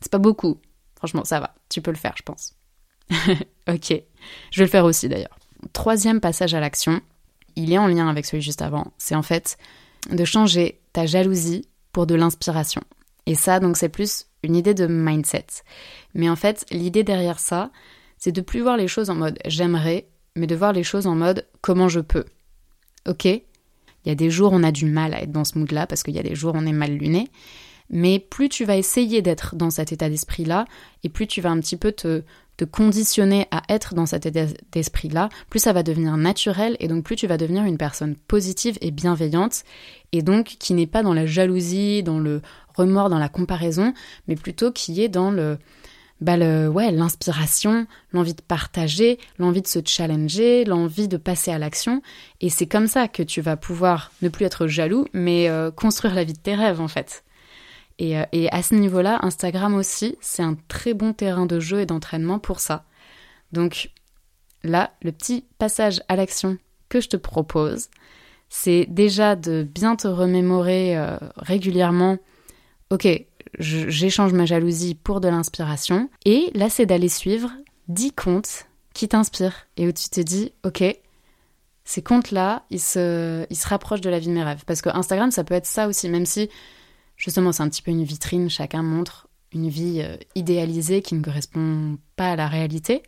C'est 0.00 0.12
pas 0.12 0.18
beaucoup. 0.18 0.58
Franchement, 0.94 1.24
ça 1.24 1.40
va. 1.40 1.54
Tu 1.68 1.82
peux 1.82 1.90
le 1.90 1.96
faire, 1.96 2.14
je 2.16 2.22
pense. 2.22 2.54
ok, 3.68 4.02
je 4.50 4.58
vais 4.58 4.64
le 4.64 4.70
faire 4.70 4.84
aussi 4.84 5.08
d'ailleurs. 5.08 5.38
Troisième 5.72 6.20
passage 6.20 6.54
à 6.54 6.60
l'action, 6.60 7.00
il 7.56 7.72
est 7.72 7.78
en 7.78 7.86
lien 7.86 8.08
avec 8.08 8.26
celui 8.26 8.42
juste 8.42 8.62
avant, 8.62 8.92
c'est 8.98 9.14
en 9.14 9.22
fait 9.22 9.58
de 10.10 10.24
changer 10.24 10.80
ta 10.92 11.06
jalousie 11.06 11.68
pour 11.92 12.06
de 12.06 12.14
l'inspiration. 12.14 12.82
Et 13.26 13.34
ça, 13.34 13.58
donc, 13.58 13.76
c'est 13.76 13.88
plus 13.88 14.26
une 14.42 14.54
idée 14.54 14.74
de 14.74 14.86
mindset. 14.86 15.46
Mais 16.14 16.28
en 16.28 16.36
fait, 16.36 16.64
l'idée 16.70 17.02
derrière 17.02 17.40
ça, 17.40 17.70
c'est 18.18 18.32
de 18.32 18.40
plus 18.40 18.60
voir 18.60 18.76
les 18.76 18.88
choses 18.88 19.10
en 19.10 19.16
mode 19.16 19.38
j'aimerais, 19.46 20.08
mais 20.36 20.46
de 20.46 20.54
voir 20.54 20.72
les 20.72 20.84
choses 20.84 21.06
en 21.06 21.14
mode 21.16 21.46
comment 21.60 21.88
je 21.88 22.00
peux. 22.00 22.24
Ok? 23.08 23.24
Il 23.24 23.42
y 24.04 24.10
a 24.10 24.14
des 24.14 24.30
jours 24.30 24.52
on 24.52 24.62
a 24.62 24.70
du 24.70 24.86
mal 24.86 25.14
à 25.14 25.22
être 25.22 25.32
dans 25.32 25.44
ce 25.44 25.58
mood-là 25.58 25.86
parce 25.86 26.02
qu'il 26.02 26.14
y 26.14 26.18
a 26.18 26.22
des 26.22 26.36
jours 26.36 26.54
on 26.56 26.64
est 26.64 26.72
mal 26.72 26.92
luné. 26.92 27.28
Mais 27.90 28.18
plus 28.18 28.48
tu 28.48 28.64
vas 28.64 28.76
essayer 28.76 29.20
d'être 29.22 29.56
dans 29.56 29.70
cet 29.70 29.92
état 29.92 30.08
d'esprit-là, 30.08 30.64
et 31.04 31.08
plus 31.08 31.26
tu 31.26 31.40
vas 31.40 31.50
un 31.50 31.60
petit 31.60 31.76
peu 31.76 31.92
te, 31.92 32.22
te 32.56 32.64
conditionner 32.64 33.46
à 33.50 33.62
être 33.68 33.94
dans 33.94 34.06
cet 34.06 34.26
état 34.26 34.46
d'esprit-là, 34.72 35.28
plus 35.50 35.60
ça 35.60 35.72
va 35.72 35.82
devenir 35.82 36.16
naturel 36.16 36.76
et 36.80 36.88
donc 36.88 37.04
plus 37.04 37.16
tu 37.16 37.26
vas 37.26 37.36
devenir 37.36 37.64
une 37.64 37.78
personne 37.78 38.16
positive 38.16 38.78
et 38.80 38.90
bienveillante 38.90 39.64
et 40.12 40.22
donc 40.22 40.56
qui 40.58 40.74
n'est 40.74 40.86
pas 40.86 41.02
dans 41.02 41.14
la 41.14 41.26
jalousie, 41.26 42.02
dans 42.02 42.18
le 42.18 42.40
remords, 42.74 43.10
dans 43.10 43.18
la 43.18 43.28
comparaison, 43.28 43.92
mais 44.28 44.36
plutôt 44.36 44.72
qui 44.72 45.02
est 45.02 45.08
dans 45.08 45.30
le 45.30 45.58
bah 46.22 46.38
le 46.38 46.68
ouais, 46.68 46.92
l'inspiration, 46.92 47.86
l'envie 48.12 48.32
de 48.32 48.40
partager, 48.40 49.18
l'envie 49.38 49.60
de 49.60 49.66
se 49.66 49.80
challenger, 49.84 50.64
l'envie 50.64 51.08
de 51.08 51.18
passer 51.18 51.50
à 51.50 51.58
l'action 51.58 52.00
et 52.40 52.48
c'est 52.48 52.66
comme 52.66 52.86
ça 52.86 53.06
que 53.06 53.22
tu 53.22 53.42
vas 53.42 53.58
pouvoir 53.58 54.12
ne 54.22 54.30
plus 54.30 54.46
être 54.46 54.66
jaloux 54.66 55.04
mais 55.12 55.50
euh, 55.50 55.70
construire 55.70 56.14
la 56.14 56.24
vie 56.24 56.32
de 56.32 56.38
tes 56.38 56.54
rêves 56.54 56.80
en 56.80 56.88
fait. 56.88 57.22
Euh, 58.00 58.24
et, 58.32 58.50
à 58.50 58.62
ce 58.62 58.74
niveau-là, 58.74 59.18
Instagram 59.22 59.74
aussi, 59.74 60.16
c'est 60.20 60.42
un 60.42 60.56
très 60.68 60.94
bon 60.94 61.12
terrain 61.12 61.46
de 61.46 61.60
jeu 61.60 61.80
et 61.80 61.86
d'entraînement 61.86 62.38
pour 62.38 62.60
ça. 62.60 62.84
Donc 63.52 63.90
là, 64.62 64.92
le 65.02 65.12
petit 65.12 65.44
passage 65.58 66.02
à 66.08 66.16
l'action 66.16 66.58
que 66.88 67.00
je 67.00 67.08
te 67.08 67.16
propose, 67.16 67.88
c'est 68.48 68.86
déjà 68.88 69.34
de 69.34 69.62
bien 69.62 69.96
te 69.96 70.08
remémorer 70.08 70.96
euh, 70.96 71.16
régulièrement, 71.36 72.18
ok, 72.90 73.08
j'échange 73.58 74.32
ma 74.32 74.44
jalousie 74.44 74.94
pour 74.94 75.20
de 75.20 75.28
l'inspiration, 75.28 76.10
et 76.24 76.50
là 76.54 76.68
c'est 76.68 76.86
d'aller 76.86 77.08
suivre 77.08 77.50
10 77.88 78.12
comptes 78.12 78.66
qui 78.94 79.08
t'inspirent 79.08 79.66
et 79.76 79.88
où 79.88 79.92
tu 79.92 80.08
te 80.08 80.20
dis, 80.20 80.52
ok, 80.64 80.84
ces 81.84 82.02
comptes-là, 82.02 82.64
ils 82.70 82.80
se, 82.80 83.46
ils 83.48 83.56
se 83.56 83.68
rapprochent 83.68 84.00
de 84.00 84.10
la 84.10 84.18
vie 84.18 84.26
de 84.26 84.32
mes 84.32 84.42
rêves. 84.42 84.64
Parce 84.66 84.82
que 84.82 84.88
Instagram, 84.88 85.30
ça 85.30 85.44
peut 85.44 85.54
être 85.54 85.66
ça 85.66 85.86
aussi, 85.86 86.08
même 86.08 86.26
si 86.26 86.50
justement, 87.16 87.52
c'est 87.52 87.62
un 87.62 87.68
petit 87.68 87.82
peu 87.82 87.90
une 87.90 88.04
vitrine, 88.04 88.50
chacun 88.50 88.82
montre 88.82 89.28
une 89.52 89.68
vie 89.68 90.00
euh, 90.02 90.16
idéalisée 90.34 91.02
qui 91.02 91.14
ne 91.14 91.22
correspond 91.22 91.98
pas 92.16 92.32
à 92.32 92.36
la 92.36 92.48
réalité. 92.48 93.02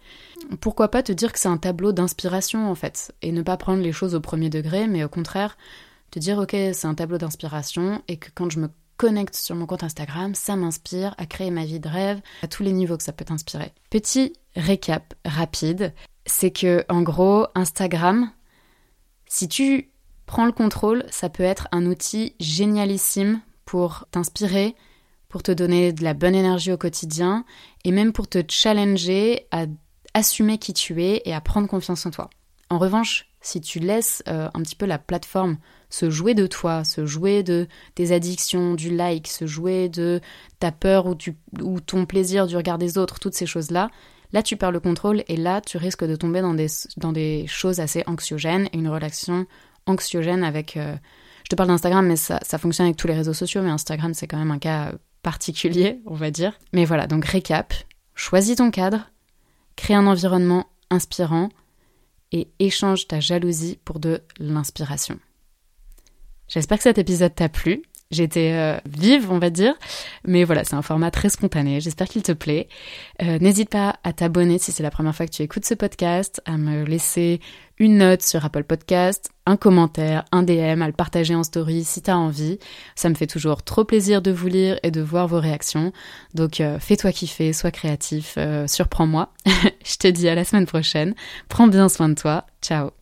Pourquoi 0.61 0.89
pas 0.89 1.03
te 1.03 1.13
dire 1.13 1.33
que 1.33 1.39
c'est 1.39 1.49
un 1.49 1.59
tableau 1.59 1.93
d'inspiration 1.93 2.71
en 2.71 2.75
fait, 2.75 3.15
et 3.23 3.33
ne 3.33 3.43
pas 3.43 3.57
prendre 3.57 3.83
les 3.83 3.93
choses 3.93 4.15
au 4.15 4.21
premier 4.21 4.51
degré, 4.51 4.87
mais 4.87 5.05
au 5.05 5.09
contraire, 5.09 5.57
te 6.11 6.19
dire 6.19 6.39
ok, 6.39 6.51
c'est 6.51 6.87
un 6.87 6.95
tableau 6.95 7.19
d'inspiration, 7.19 8.03
et 8.09 8.17
que 8.17 8.29
quand 8.35 8.51
je 8.51 8.61
me 8.61 8.69
connecte 8.97 9.37
sur 9.37 9.55
mon 9.55 9.67
compte 9.67 9.85
Instagram, 9.85 10.35
ça 10.35 10.57
m'inspire 10.57 11.15
à 11.19 11.27
créer 11.27 11.51
ma 11.51 11.65
vie 11.65 11.81
de 11.81 11.89
rêve 11.89 12.21
à 12.43 12.49
tous 12.49 12.63
les 12.63 12.73
niveaux 12.73 12.97
que 12.97 13.03
ça 13.03 13.13
peut 13.13 13.25
t'inspirer. 13.25 13.73
Petit 13.91 14.33
récap 14.57 15.15
rapide, 15.25 15.95
c'est 16.27 16.51
que 16.51 16.85
en 16.89 17.03
gros, 17.03 17.47
Instagram, 17.55 18.31
si 19.27 19.49
tu 19.49 19.91
prends 20.27 20.47
le 20.47 20.53
contrôle, 20.53 21.05
ça 21.11 21.29
peut 21.29 21.45
être 21.45 21.69
un 21.73 21.87
outil 21.87 22.35
génialissime 22.41 23.41
pour 23.69 24.07
t'inspirer, 24.11 24.75
pour 25.29 25.43
te 25.43 25.53
donner 25.53 25.93
de 25.93 26.03
la 26.03 26.15
bonne 26.15 26.35
énergie 26.35 26.73
au 26.73 26.79
quotidien 26.79 27.45
et 27.85 27.91
même 27.91 28.15
pour 28.15 28.27
te 28.27 28.43
challenger 28.49 29.47
à 29.51 29.67
assumer 30.15 30.57
qui 30.57 30.73
tu 30.73 31.03
es 31.03 31.21
et 31.27 31.35
à 31.35 31.43
prendre 31.43 31.69
confiance 31.69 32.07
en 32.07 32.11
toi. 32.11 32.31
En 32.71 32.79
revanche, 32.79 33.29
si 33.43 33.61
tu 33.61 33.79
laisses 33.79 34.23
euh, 34.27 34.49
un 34.55 34.63
petit 34.63 34.75
peu 34.75 34.87
la 34.87 34.99
plateforme 34.99 35.59
se 35.91 36.09
jouer 36.09 36.33
de 36.33 36.47
toi, 36.47 36.83
se 36.83 37.05
jouer 37.05 37.43
de 37.43 37.69
tes 37.95 38.13
addictions, 38.13 38.73
du 38.73 38.89
like, 38.89 39.29
se 39.29 39.47
jouer 39.47 39.91
de 39.91 40.23
ta 40.61 40.73
peur 40.73 41.05
ou, 41.05 41.81
ton 41.81 42.07
plaisir 42.07 42.47
du 42.47 42.57
regard 42.57 42.79
des 42.79 42.97
autres, 42.97 43.19
toutes 43.19 43.35
ces 43.35 43.45
choses-là, 43.45 43.91
là 44.33 44.43
tu 44.43 44.57
perds 44.57 44.73
le 44.73 44.81
contrôle 44.81 45.25
et 45.29 45.37
là 45.37 45.61
tu 45.61 45.77
risques 45.77 46.07
de 46.07 46.17
tomber 46.17 46.41
dans 46.41 46.55
des, 46.55 46.69
dans 46.97 47.13
des 47.13 47.47
choses 47.47 47.81
assez 47.81 48.03
anxiogènes 48.07 48.71
et 48.73 48.79
une 48.79 48.89
relation 48.89 49.45
anxiogène 49.85 50.43
avec, 50.43 50.79
euh, 50.79 50.97
je 51.45 51.49
te 51.49 51.57
parle 51.57 51.69
d'Instagram, 51.69 52.07
mais 52.07 52.17
ça, 52.17 52.41
fonctionne 52.59 52.87
avec 52.87 52.97
tous 52.97 53.07
les 53.07 53.15
réseaux 53.15 53.33
sociaux, 53.33 53.63
mais 53.63 53.71
Instagram, 53.71 54.15
c'est 54.15 54.27
quand 54.27 54.39
même 54.39 54.51
un 54.51 54.59
cas 54.59 54.93
particulier, 55.23 56.01
on 56.07 56.15
va 56.15 56.31
dire. 56.31 56.59
Mais 56.73 56.85
voilà, 56.85 57.07
donc 57.07 57.25
récap, 57.25 57.75
choisis 58.15 58.57
ton 58.57 58.71
cadre, 58.71 59.11
crée 59.77 59.95
un 59.95 60.07
environnement 60.07 60.67
inspirant 60.91 61.49
et 62.33 62.49
échange 62.59 63.07
ta 63.09 63.21
jalousie 63.21 63.79
pour 63.85 63.99
de 64.01 64.23
l'inspiration. 64.39 65.19
J'espère 66.49 66.79
que 66.79 66.85
cet 66.85 66.99
épisode 66.99 67.35
t'a 67.35 67.49
plu. 67.49 67.83
J'étais 68.11 68.53
euh, 68.55 68.79
vive, 68.87 69.31
on 69.31 69.39
va 69.39 69.51
dire. 69.51 69.75
Mais 70.27 70.45
voilà, 70.45 70.65
c'est 70.65 70.75
un 70.75 70.83
format 70.83 71.11
très 71.11 71.29
spontané. 71.29 71.81
J'espère 71.81 72.09
qu'il 72.09 72.23
te 72.23 72.33
plaît. 72.33 72.69
Euh, 73.23 73.39
n'hésite 73.39 73.69
pas 73.69 73.97
à 74.03 74.15
t'abonner 74.15 74.59
si 74.59 74.73
c'est 74.73 74.83
la 74.83 74.91
première 74.91 75.15
fois 75.15 75.27
que 75.27 75.33
tu 75.33 75.43
écoutes 75.43 75.67
ce 75.67 75.75
podcast, 75.75 76.41
à 76.47 76.57
me 76.57 76.85
laisser 76.85 77.41
une 77.79 77.99
note 77.99 78.23
sur 78.23 78.45
Apple 78.45 78.65
Podcast, 78.65 79.31
un 79.45 79.57
commentaire, 79.57 80.25
un 80.33 80.43
DM, 80.43 80.81
à 80.81 80.87
le 80.87 80.93
partager 80.93 81.35
en 81.35 81.43
story 81.45 81.85
si 81.85 82.01
t'as 82.01 82.17
envie. 82.17 82.59
Ça 82.97 83.11
me 83.11 83.15
fait 83.15 83.27
toujours 83.27 83.63
trop 83.63 83.85
plaisir 83.85 84.23
de 84.23 84.31
vous 84.31 84.49
lire 84.49 84.81
et 84.83 84.91
de 84.91 85.03
voir 85.03 85.29
vos 85.29 85.39
réactions. 85.39 85.93
Donc 86.35 86.63
euh, 86.63 86.79
fais-toi 86.79 87.13
kiffer, 87.13 87.53
sois 87.53 87.71
créatif, 87.71 88.39
surprends-moi. 88.67 89.33
Je 89.85 89.97
te 89.97 90.09
dis 90.09 90.29
à 90.29 90.35
la 90.35 90.45
semaine 90.45 90.67
prochaine. 90.67 91.15
Prends 91.49 91.69
bien 91.69 91.91
soin 91.91 92.09
de 92.09 92.15
toi. 92.15 92.47
Ciao 92.63 92.98